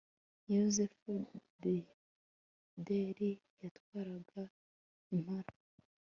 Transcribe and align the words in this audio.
Yozefu 0.55 1.11
Bideri 1.61 3.31
yatwaraga 3.61 4.41
Impara 5.15 5.51